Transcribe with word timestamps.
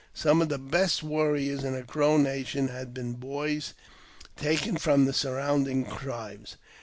Some 0.15 0.41
of 0.41 0.49
the 0.49 0.57
best 0.57 1.03
warriors 1.03 1.63
in 1.63 1.73
the 1.73 1.83
Crow 1.83 2.17
nation 2.17 2.69
had 2.69 2.91
been 2.91 3.13
boys 3.13 3.75
taken 4.35 4.75
from 4.77 5.05
the 5.05 5.13
surrounding 5.13 5.85
tribes. 5.85 6.57